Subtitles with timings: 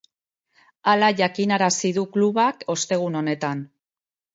[0.93, 3.67] Hala jakinarazi du klubak ostegun honetan.